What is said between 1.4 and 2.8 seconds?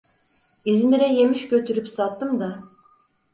götürüp sattım da…